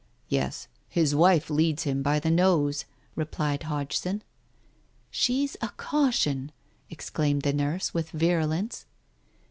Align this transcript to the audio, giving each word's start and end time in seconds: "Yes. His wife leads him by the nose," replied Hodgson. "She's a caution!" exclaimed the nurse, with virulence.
"Yes. 0.29 0.67
His 0.89 1.13
wife 1.13 1.51
leads 1.51 1.83
him 1.83 2.01
by 2.01 2.19
the 2.19 2.31
nose," 2.31 2.85
replied 3.15 3.61
Hodgson. 3.61 4.23
"She's 5.11 5.55
a 5.61 5.69
caution!" 5.77 6.51
exclaimed 6.89 7.43
the 7.43 7.53
nurse, 7.53 7.93
with 7.93 8.09
virulence. 8.09 8.87